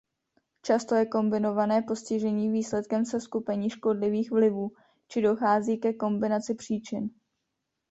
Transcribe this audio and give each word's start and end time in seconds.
Často 0.61 0.95
je 0.95 1.05
kombinované 1.05 1.81
postižení 1.81 2.51
výsledkem 2.51 3.05
seskupení 3.05 3.69
škodlivých 3.69 4.31
vlivů 4.31 4.71
či 5.07 5.21
dochází 5.21 5.77
ke 5.77 5.93
kombinaci 5.93 6.55
příčin. 6.55 7.09